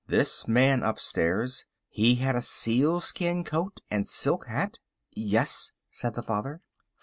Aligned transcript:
This 0.07 0.47
man 0.47 0.81
upstairs, 0.81 1.65
he 1.87 2.15
had 2.15 2.35
a 2.35 2.41
sealskin 2.41 3.43
coat 3.43 3.81
and 3.91 4.07
silk 4.07 4.47
hat?" 4.47 4.79
"Yes," 5.13 5.73
said 5.91 6.15
the 6.15 6.23
father. 6.23 6.61